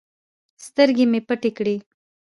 سترگې 0.65 1.05
مې 1.11 1.19
پټې 1.27 1.51
کړې. 1.57 1.75